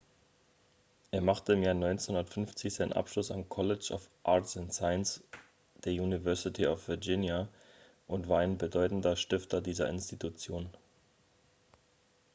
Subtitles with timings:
[1.11, 5.23] er machte im jahr 1950 seinen abschluss am college of arts & sciences
[5.85, 7.47] der university of virginia
[8.07, 10.71] und war ein bedeutender stifter dieser institution